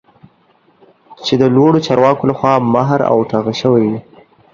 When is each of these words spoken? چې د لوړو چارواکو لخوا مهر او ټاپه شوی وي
چې 1.25 1.33
د 1.41 1.43
لوړو 1.55 1.79
چارواکو 1.87 2.29
لخوا 2.31 2.53
مهر 2.75 2.99
او 3.11 3.17
ټاپه 3.29 3.53
شوی 3.61 3.83
وي 3.91 3.99